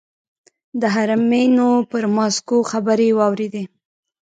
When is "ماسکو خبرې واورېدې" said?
2.15-3.63